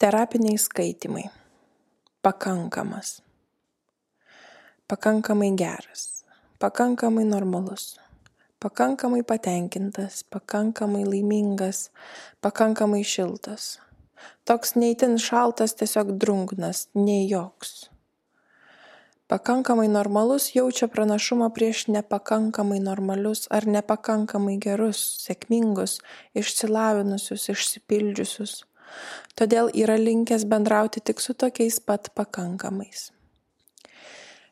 Terapiniai 0.00 0.58
skaitimai. 0.58 1.22
Pakankamas. 2.22 3.22
Pakankamai 4.88 5.56
geras. 5.56 6.24
Pakankamai 6.60 7.24
normalus. 7.24 8.00
Pakankamai 8.60 9.22
patenkintas. 9.22 10.24
Pakankamai 10.24 11.04
laimingas. 11.04 11.90
Pakankamai 12.42 13.00
šiltas. 13.04 13.80
Toks 14.44 14.76
neįtin 14.76 15.16
šaltas, 15.16 15.72
tiesiog 15.80 16.12
drungnas, 16.20 16.88
nei 16.92 17.24
joks. 17.30 17.88
Pakankamai 19.32 19.88
normalus 19.88 20.52
jaučia 20.52 20.92
pranašumą 20.92 21.48
prieš 21.56 21.86
nepakankamai 21.88 22.84
normalius 22.84 23.48
ar 23.48 23.64
nepakankamai 23.64 24.60
gerus, 24.60 25.00
sėkmingus, 25.24 26.02
išsilavinusius, 26.36 27.48
išsipildžiusius 27.56 28.58
todėl 29.38 29.70
yra 29.74 29.98
linkęs 30.00 30.46
bendrauti 30.50 31.00
tik 31.00 31.20
su 31.20 31.34
tokiais 31.34 31.80
pat 31.80 32.10
pakankamais. 32.14 33.10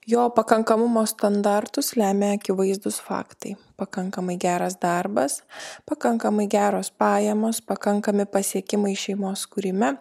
Jo 0.06 0.30
pakankamumo 0.30 1.06
standartus 1.06 1.96
lemia 1.96 2.34
akivaizdus 2.36 3.00
faktai- 3.02 3.56
pakankamai 3.80 4.36
geras 4.36 4.76
darbas, 4.82 5.42
pakankamai 5.88 6.46
geros 6.46 6.90
pajamos, 6.90 7.62
pakankami 7.62 8.26
pasiekimai 8.26 8.94
šeimos 8.94 9.46
kūrime, 9.46 9.98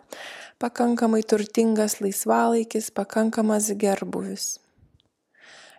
pakankamai 0.60 1.24
turtingas 1.24 2.02
laisvalaikis, 2.02 2.92
pakankamas 2.92 3.72
gerbuvis. 3.78 4.60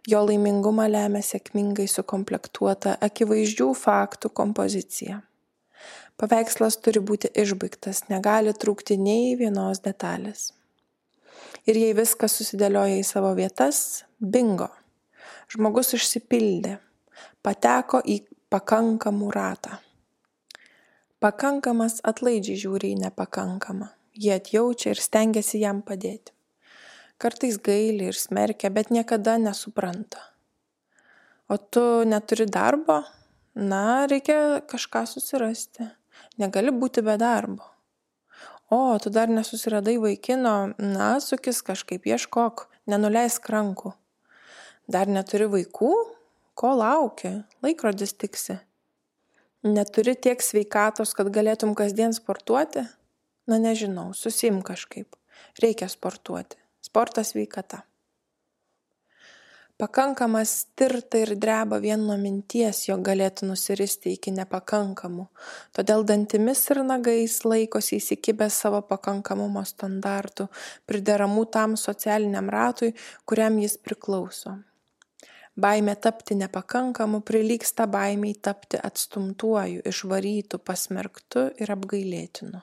Jo 0.08 0.24
laimingumą 0.26 0.88
lemia 0.88 1.20
sėkmingai 1.20 1.86
sukomplektuota 1.88 2.96
akivaizdžių 3.00 3.68
faktų 3.84 4.30
kompozicija. 4.40 5.22
Paveikslas 6.14 6.76
turi 6.78 7.00
būti 7.02 7.26
išbaigtas, 7.42 8.04
negali 8.06 8.52
trūkti 8.54 8.94
nei 9.02 9.32
vienos 9.34 9.80
detalės. 9.82 10.52
Ir 11.66 11.80
jei 11.80 11.94
viskas 11.98 12.36
susidėlioja 12.38 13.00
į 13.00 13.06
savo 13.08 13.32
vietas, 13.34 14.04
bingo. 14.20 14.68
Žmogus 15.50 15.90
išsipildė, 15.98 16.76
pateko 17.42 17.98
į 17.98 18.20
pakankamų 18.52 19.30
ratą. 19.34 19.80
Pakankamas 21.18 21.98
atlaidžiai 22.06 22.62
žiūri 22.62 22.92
į 22.94 23.00
nepakankamą. 23.08 23.90
Jie 24.14 24.36
atjaučia 24.36 24.92
ir 24.94 25.02
stengiasi 25.02 25.64
jam 25.64 25.82
padėti. 25.82 26.30
Kartais 27.18 27.58
gaili 27.58 28.06
ir 28.12 28.18
smerkia, 28.18 28.70
bet 28.70 28.94
niekada 28.94 29.34
nesupranta. 29.42 30.22
O 31.50 31.58
tu 31.58 32.04
neturi 32.06 32.46
darbo? 32.46 33.02
Na, 33.54 34.06
reikia 34.10 34.62
kažką 34.70 35.06
susirasti 35.10 35.90
negali 36.40 36.72
būti 36.74 37.04
be 37.04 37.16
darbo. 37.20 37.64
O, 38.72 38.98
tu 38.98 39.10
dar 39.12 39.28
nesusiradai 39.28 39.98
vaikino, 40.00 40.74
na, 40.78 41.08
sukis 41.20 41.60
kažkaip 41.62 42.06
ieškok, 42.08 42.66
nenuleisk 42.90 43.48
rankų. 43.52 43.92
Dar 44.90 45.08
neturi 45.08 45.46
vaikų? 45.52 45.92
Ko 46.54 46.72
lauki? 46.78 47.30
Laikrodis 47.64 48.14
tiksi. 48.18 48.58
Neturi 49.64 50.14
tiek 50.16 50.42
sveikatos, 50.44 51.14
kad 51.16 51.30
galėtum 51.32 51.72
kasdien 51.76 52.12
sportuoti? 52.16 52.84
Na 53.48 53.60
nežinau, 53.60 54.10
susim 54.16 54.60
kažkaip. 54.64 55.16
Reikia 55.60 55.88
sportuoti. 55.92 56.58
Sportas 56.84 57.32
sveikata. 57.32 57.84
Pakankamas 59.74 60.50
tirta 60.78 61.18
ir 61.18 61.32
dreba 61.34 61.80
vien 61.82 62.04
nuo 62.06 62.14
minties, 62.14 62.84
jog 62.86 63.00
galėtų 63.08 63.48
nusiristi 63.48 64.12
iki 64.14 64.30
nepakankamų, 64.30 65.24
todėl 65.74 66.04
dantimis 66.06 66.60
ir 66.70 66.78
nagais 66.86 67.40
laikosi 67.42 67.98
įsikibęs 67.98 68.58
savo 68.62 68.78
pakankamumo 68.86 69.64
standartų, 69.66 70.46
prideramų 70.86 71.42
tam 71.56 71.74
socialiniam 71.80 72.52
ratui, 72.54 72.92
kuriam 73.26 73.58
jis 73.58 73.74
priklauso. 73.82 74.54
Baimė 75.58 75.96
tapti 76.06 76.38
nepakankamu 76.38 77.24
prilyksta 77.26 77.88
baimiai 77.90 78.38
tapti 78.38 78.78
atstumtuoju, 78.78 79.82
išvarytu, 79.90 80.62
pasmerktu 80.62 81.48
ir 81.58 81.74
apgailėtinu. 81.74 82.62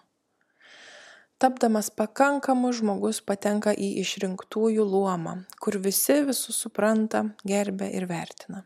Tapdamas 1.41 1.87
pakankamu 1.89 2.69
žmogus 2.77 3.17
patenka 3.25 3.71
į 3.73 3.87
išrinktųjų 4.03 4.83
luomą, 4.85 5.39
kur 5.57 5.79
visi 5.81 6.19
visus 6.27 6.59
supranta, 6.61 7.23
gerbia 7.41 7.87
ir 7.97 8.05
vertina. 8.05 8.61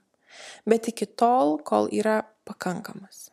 Bet 0.68 0.90
iki 0.92 1.08
tol, 1.08 1.56
kol 1.64 1.88
yra 1.96 2.18
pakankamas. 2.44 3.30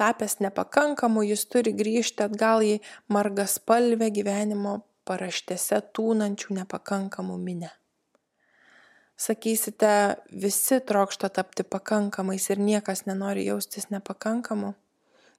Tapęs 0.00 0.38
nepakankamu, 0.40 1.26
jis 1.28 1.44
turi 1.52 1.76
grįžti 1.76 2.24
atgal 2.24 2.64
į 2.64 2.80
margaspalvę 3.12 4.08
gyvenimo 4.16 4.78
paraštėse 5.04 5.84
tūnančių 5.92 6.62
nepakankamų 6.64 7.36
minę. 7.44 7.74
Sakysite, 9.20 10.16
visi 10.32 10.80
trokšta 10.80 11.28
tapti 11.28 11.62
pakankamais 11.62 12.48
ir 12.50 12.58
niekas 12.72 13.04
nenori 13.04 13.44
jaustis 13.52 13.92
nepakankamu. 13.92 14.72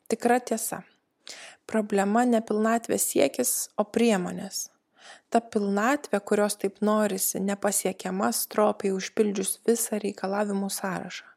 Tikra 0.08 0.38
tiesa. 0.40 0.86
Problema 1.70 2.26
ne 2.30 2.42
pilnatvės 2.46 3.10
siekis, 3.12 3.54
o 3.78 3.86
priemonės. 3.86 4.68
Ta 5.30 5.42
pilnatvė, 5.42 6.20
kurios 6.22 6.58
taip 6.62 6.82
norisi, 6.86 7.42
nepasiekiama 7.42 8.32
stropiai 8.34 8.94
užpildžius 8.96 9.58
visą 9.68 10.00
reikalavimų 10.02 10.70
sąrašą. 10.74 11.32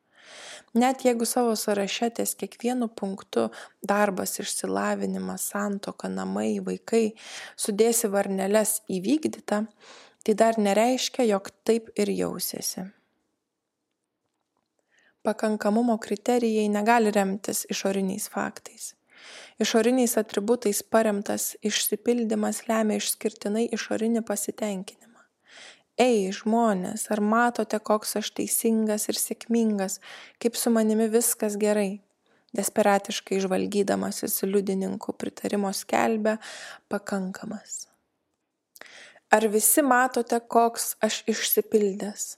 Net 0.75 1.05
jeigu 1.05 1.25
savo 1.25 1.57
sąraše 1.57 2.11
ties 2.11 2.35
kiekvienu 2.37 2.89
punktu 2.89 3.47
darbas, 3.83 4.37
išsilavinimas, 4.43 5.47
santoka, 5.53 6.11
namai, 6.13 6.61
vaikai 6.61 7.15
sudėsi 7.57 8.11
varneles 8.13 8.83
įvykdyta, 8.93 9.63
tai 10.25 10.37
dar 10.37 10.61
nereiškia, 10.61 11.25
jog 11.33 11.49
taip 11.65 11.89
ir 11.97 12.13
jausiesi. 12.13 12.85
Pakankamumo 15.25 15.97
kriterijai 15.99 16.69
negali 16.73 17.11
remtis 17.17 17.65
išoriniais 17.73 18.29
faktais. 18.33 18.93
Išoriniais 19.59 20.13
atributais 20.21 20.85
paremtas 20.87 21.57
išsipildymas 21.67 22.61
lemia 22.69 23.01
išskirtinai 23.01 23.65
išorinį 23.75 24.23
pasitenkinimą. 24.29 25.25
Ei, 25.99 26.29
žmonės, 26.31 27.09
ar 27.11 27.19
matote, 27.19 27.81
koks 27.83 28.15
aš 28.21 28.31
teisingas 28.39 29.09
ir 29.11 29.19
sėkmingas, 29.19 29.99
kaip 30.39 30.55
su 30.55 30.71
manimi 30.71 31.09
viskas 31.11 31.59
gerai? 31.59 31.99
Desperatiškai 32.55 33.43
žvalgydamasis 33.43 34.45
liudininkų 34.47 35.19
pritarimo 35.19 35.75
skelbia 35.75 36.39
pakankamas. 36.87 37.89
Ar 39.35 39.51
visi 39.51 39.83
matote, 39.83 40.39
koks 40.39 40.93
aš 41.03 41.25
išsipildęs? 41.35 42.37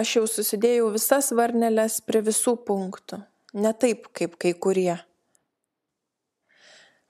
Aš 0.00 0.16
jau 0.16 0.28
susidėjau 0.40 0.88
visas 0.96 1.28
varneles 1.36 2.00
prie 2.08 2.24
visų 2.24 2.56
punktų, 2.64 3.20
ne 3.52 3.76
taip 3.76 4.08
kaip 4.16 4.40
kai 4.40 4.56
kurie 4.56 4.96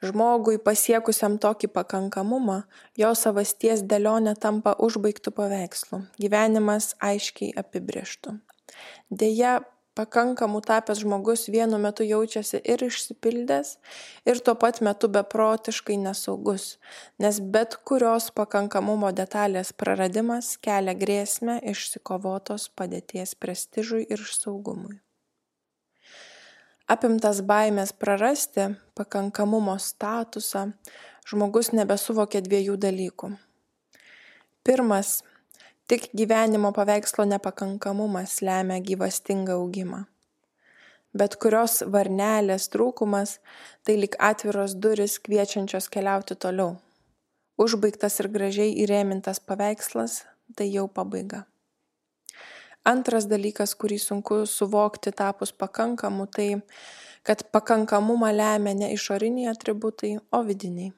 žmogui 0.09 0.59
pasiekusiam 0.63 1.39
tokį 1.43 1.73
pakankamumą 1.75 2.63
jo 3.01 3.13
savasties 3.19 3.85
dėlionė 3.91 4.37
tampa 4.41 4.77
užbaigtu 4.89 5.35
paveikslu. 5.35 6.05
Gyvenimas 6.21 6.93
aiškiai 7.13 7.55
apibrėžtu 7.65 8.39
deja 9.11 9.61
pakankamu 9.95 10.61
tapęs 10.61 10.99
žmogus 10.99 11.47
vienu 11.55 11.79
metu 11.79 12.03
jaučiasi 12.03 12.61
ir 12.73 12.83
išsipildęs 12.89 13.69
ir 14.31 14.41
tuo 14.47 14.55
pat 14.63 14.81
metu 14.87 15.11
beprotiškai 15.17 15.99
nesaugus 16.07 16.65
nes 17.23 17.41
bet 17.55 17.79
kurios 17.91 18.31
pakankamumo 18.41 19.13
detalės 19.21 19.73
praradimas 19.83 20.57
kelia 20.67 20.99
grėsmę 21.05 21.61
išsikovotos 21.75 22.69
padėties 22.81 23.39
prestižui 23.45 24.07
ir 24.17 24.27
saugumui 24.41 24.99
apimtas 26.91 27.41
baimės 27.49 27.93
prarasti 27.97 28.69
pakankamumo 28.99 29.77
statusą 29.81 30.67
žmogus 31.29 31.73
nebesuvokia 31.73 32.43
dviejų 32.45 32.77
dalykų. 32.81 33.31
Pirmas 34.65 35.23
tik 35.89 36.11
gyvenimo 36.17 36.73
paveikslo 36.77 37.25
nepakankamumas 37.29 38.41
lemia 38.45 38.81
gyvastingą 38.81 39.57
augimą. 39.61 40.05
Bet 41.15 41.37
kurios 41.39 41.79
varnelės 41.95 42.69
trūkumas 42.75 43.39
tai 43.87 43.97
lyg 44.01 44.19
atviros 44.19 44.75
durys 44.75 45.21
kviečiančios 45.23 45.89
keliauti 45.89 46.35
toliau. 46.35 46.75
Užbaigtas 47.61 48.19
ir 48.21 48.33
gražiai 48.35 48.77
įrėmintas 48.83 49.39
paveikslas 49.41 50.25
tai 50.59 50.73
jau 50.75 50.89
pabaiga 50.91 51.45
Antras 52.85 53.25
dalykas, 53.31 53.73
kurį 53.81 53.97
sunku 54.01 54.43
suvokti 54.45 55.13
tapus 55.17 55.55
pakankamu, 55.57 56.27
tai 56.29 56.49
kad 57.25 57.47
pakankamumą 57.53 58.29
lemia 58.37 58.75
ne 58.77 58.91
išoriniai 58.93 59.49
atributai, 59.55 60.19
o 60.33 60.43
vidiniai. 60.45 60.93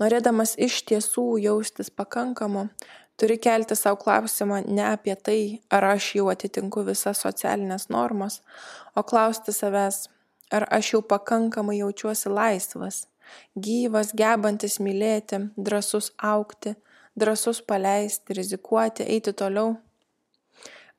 Norėdamas 0.00 0.56
iš 0.58 0.80
tiesų 0.88 1.24
jaustis 1.44 1.92
pakankamu, 1.92 2.64
turi 3.20 3.36
kelti 3.38 3.76
savo 3.76 4.00
klausimą 4.00 4.62
ne 4.66 4.86
apie 4.88 5.14
tai, 5.14 5.40
ar 5.70 5.84
aš 5.92 6.14
jau 6.16 6.30
atitinku 6.32 6.82
visas 6.86 7.20
socialinės 7.22 7.86
normas, 7.92 8.40
o 8.96 9.04
klausti 9.04 9.52
savęs, 9.54 10.08
ar 10.50 10.66
aš 10.74 10.94
jau 10.94 11.02
pakankamai 11.04 11.76
jaučiuosi 11.82 12.32
laisvas, 12.32 13.04
gyvas, 13.54 14.14
gebantis 14.16 14.80
mylėti, 14.80 15.44
drasus 15.54 16.10
aukti, 16.32 16.74
drasus 17.14 17.60
paleisti, 17.62 18.34
rizikuoti, 18.40 19.06
eiti 19.06 19.36
toliau. 19.36 19.76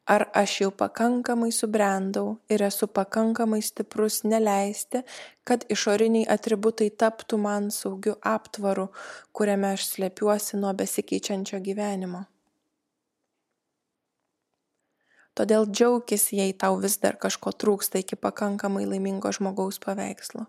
Ar 0.06 0.25
aš 0.33 0.56
jau 0.62 0.71
pakankamai 0.74 1.51
subrendau 1.53 2.39
ir 2.50 2.63
esu 2.65 2.88
pakankamai 2.88 3.62
stiprus 3.62 4.24
neleisti, 4.24 5.03
kad 5.45 5.65
išoriniai 5.69 6.25
atributai 6.36 6.89
taptų 6.89 7.38
man 7.38 7.69
saugiu 7.71 8.18
aptvaru, 8.25 8.89
kuriame 9.31 9.75
aš 9.77 9.86
slepiuosi 9.94 10.57
nuo 10.57 10.74
besikeičiančio 10.74 11.62
gyvenimo. 11.62 12.25
Todėl 15.38 15.69
džiaugis, 15.69 16.25
jei 16.36 16.51
tau 16.51 16.75
vis 16.81 16.97
dar 17.00 17.15
kažko 17.21 17.54
trūksta 17.56 18.01
iki 18.01 18.18
pakankamai 18.19 18.83
laimingo 18.89 19.31
žmogaus 19.31 19.80
paveikslo. 19.80 20.47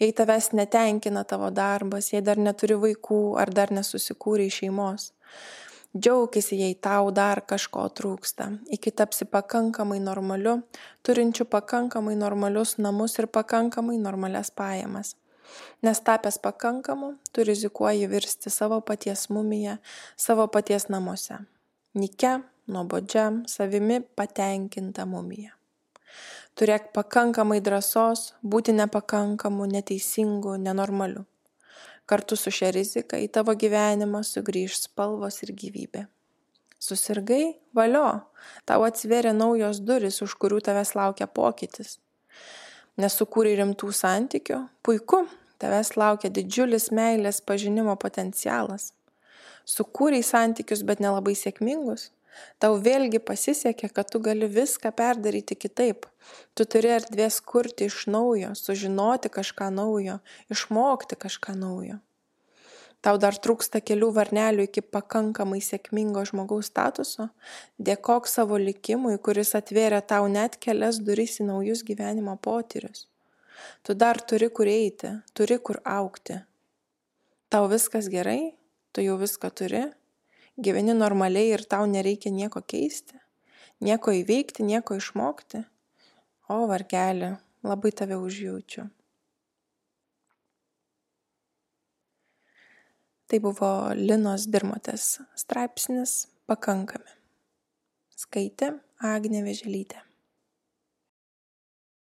Jei 0.00 0.10
tavęs 0.16 0.50
netenkina 0.58 1.22
tavo 1.28 1.52
darbas, 1.54 2.10
jei 2.12 2.24
dar 2.24 2.40
neturi 2.40 2.80
vaikų 2.82 3.20
ar 3.38 3.52
dar 3.54 3.70
nesusikūrė 3.70 4.48
šeimos. 4.50 5.12
Džiaugis, 5.98 6.52
jei 6.52 6.74
tau 6.74 7.10
dar 7.10 7.40
kažko 7.50 7.88
trūksta, 7.98 8.48
iki 8.70 8.90
tapsi 8.94 9.24
pakankamai 9.26 9.98
normaliu, 9.98 10.60
turinčiu 11.02 11.46
pakankamai 11.50 12.14
normalius 12.14 12.76
namus 12.78 13.18
ir 13.18 13.26
pakankamai 13.26 13.96
normalias 13.98 14.50
pajamas. 14.50 15.16
Nes 15.82 16.00
tapęs 16.00 16.38
pakankamu, 16.38 17.14
tu 17.32 17.44
rizikuoji 17.44 18.06
virsti 18.06 18.50
savo 18.50 18.80
paties 18.80 19.28
mumiją, 19.30 19.78
savo 20.16 20.46
paties 20.46 20.88
namuose. 20.88 21.38
Nike, 21.94 22.32
nuobodžia, 22.66 23.32
savimi 23.46 24.00
patenkinta 24.00 25.06
mumija. 25.06 25.56
Turėk 26.58 26.92
pakankamai 26.94 27.60
drąsos 27.64 28.34
būti 28.42 28.74
nepakankamu, 28.74 29.66
neteisingu, 29.74 30.56
nenormaliu. 30.58 31.24
Kartu 32.08 32.38
su 32.40 32.50
šia 32.54 32.70
rizika 32.72 33.18
į 33.20 33.26
tavo 33.32 33.52
gyvenimą 33.52 34.22
sugrįž 34.24 34.78
spalvos 34.86 35.42
ir 35.44 35.52
gyvybė. 35.52 36.06
Susirgai, 36.80 37.58
valio, 37.74 38.06
tau 38.64 38.84
atsveria 38.86 39.34
naujos 39.36 39.82
duris, 39.84 40.22
už 40.24 40.36
kurių 40.40 40.62
tavęs 40.64 40.94
laukia 40.96 41.26
pokytis. 41.26 41.98
Nesukūrė 43.02 43.56
rimtų 43.58 43.90
santykių, 43.94 44.60
puiku, 44.86 45.24
tavęs 45.60 45.96
laukia 45.98 46.30
didžiulis 46.32 46.88
meilės 46.94 47.42
pažinimo 47.42 47.98
potencialas. 48.00 48.92
Sukūrei 49.68 50.22
santykius, 50.24 50.84
bet 50.86 51.02
nelabai 51.04 51.34
sėkmingus, 51.36 52.08
Tau 52.62 52.78
vėlgi 52.82 53.20
pasisekė, 53.22 53.90
kad 53.94 54.10
tu 54.12 54.20
gali 54.22 54.48
viską 54.50 54.92
perdaryti 54.94 55.56
kitaip. 55.58 56.06
Tu 56.54 56.66
turi 56.66 56.92
erdvės 56.98 57.40
kurti 57.40 57.88
iš 57.88 58.04
naujo, 58.10 58.52
sužinoti 58.58 59.30
kažką 59.32 59.70
naujo, 59.74 60.18
išmokti 60.52 61.18
kažką 61.18 61.54
naujo. 61.58 61.98
Tau 62.98 63.14
dar 63.22 63.36
trūksta 63.38 63.78
kelių 63.78 64.08
varnelių 64.16 64.64
iki 64.66 64.82
pakankamai 64.82 65.60
sėkmingo 65.62 66.24
žmogaus 66.26 66.66
statuso. 66.72 67.28
Dėkok 67.78 68.26
savo 68.26 68.58
likimui, 68.58 69.14
kuris 69.22 69.54
atvėrė 69.54 70.00
tau 70.02 70.26
net 70.26 70.58
kelias 70.58 70.98
duris 70.98 71.38
į 71.38 71.46
naujus 71.52 71.84
gyvenimo 71.86 72.34
potyrius. 72.42 73.06
Tu 73.86 73.94
dar 73.94 74.18
turi 74.18 74.50
kur 74.50 74.66
eiti, 74.70 75.12
turi 75.34 75.60
kur 75.62 75.78
aukti. 75.86 76.40
Tau 77.48 77.70
viskas 77.70 78.10
gerai, 78.10 78.52
tu 78.92 79.04
jau 79.06 79.14
viską 79.20 79.50
turi, 79.54 79.84
gyveni 80.58 80.94
normaliai 80.96 81.54
ir 81.54 81.64
tau 81.70 81.86
nereikia 81.86 82.32
nieko 82.34 82.62
keisti, 82.66 83.18
nieko 83.84 84.14
įveikti, 84.14 84.66
nieko 84.66 84.98
išmokti. 84.98 85.64
O 86.48 86.62
vargelį, 86.70 87.34
labai 87.66 87.92
tave 87.92 88.16
užjaučiu. 88.16 88.86
Tai 93.28 93.42
buvo 93.44 93.70
Linos 93.92 94.48
Dirmotės 94.48 95.18
straipsnis 95.36 96.22
Pakankami. 96.48 97.12
Skaitė 98.16 98.72
Agnė 99.04 99.44
Veželytė. 99.44 100.07